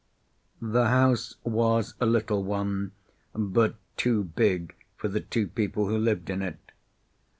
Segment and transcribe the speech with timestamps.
[0.63, 2.91] The house was a little one,
[3.35, 6.57] but too big for the two people who lived in it.